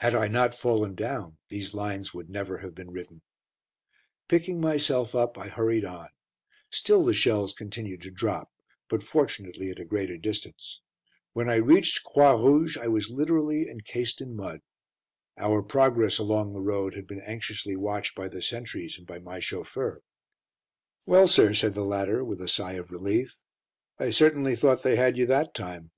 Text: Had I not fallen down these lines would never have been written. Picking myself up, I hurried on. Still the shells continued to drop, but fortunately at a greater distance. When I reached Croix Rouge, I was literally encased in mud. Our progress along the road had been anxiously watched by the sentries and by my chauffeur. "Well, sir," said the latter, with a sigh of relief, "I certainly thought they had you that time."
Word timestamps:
Had 0.00 0.14
I 0.14 0.28
not 0.28 0.54
fallen 0.54 0.94
down 0.94 1.38
these 1.48 1.72
lines 1.72 2.12
would 2.12 2.28
never 2.28 2.58
have 2.58 2.74
been 2.74 2.90
written. 2.90 3.22
Picking 4.28 4.60
myself 4.60 5.14
up, 5.14 5.38
I 5.38 5.48
hurried 5.48 5.86
on. 5.86 6.10
Still 6.68 7.02
the 7.02 7.14
shells 7.14 7.54
continued 7.54 8.02
to 8.02 8.10
drop, 8.10 8.52
but 8.90 9.02
fortunately 9.02 9.70
at 9.70 9.78
a 9.80 9.86
greater 9.86 10.18
distance. 10.18 10.82
When 11.32 11.48
I 11.48 11.54
reached 11.54 12.04
Croix 12.04 12.34
Rouge, 12.36 12.76
I 12.76 12.88
was 12.88 13.08
literally 13.08 13.66
encased 13.70 14.20
in 14.20 14.36
mud. 14.36 14.60
Our 15.38 15.62
progress 15.62 16.18
along 16.18 16.52
the 16.52 16.60
road 16.60 16.92
had 16.94 17.06
been 17.06 17.22
anxiously 17.22 17.74
watched 17.74 18.14
by 18.14 18.28
the 18.28 18.42
sentries 18.42 18.98
and 18.98 19.06
by 19.06 19.20
my 19.20 19.38
chauffeur. 19.40 20.02
"Well, 21.06 21.26
sir," 21.26 21.54
said 21.54 21.72
the 21.72 21.82
latter, 21.82 22.22
with 22.22 22.42
a 22.42 22.46
sigh 22.48 22.72
of 22.74 22.90
relief, 22.90 23.38
"I 23.98 24.10
certainly 24.10 24.54
thought 24.54 24.82
they 24.82 24.96
had 24.96 25.16
you 25.16 25.24
that 25.28 25.54
time." 25.54 25.92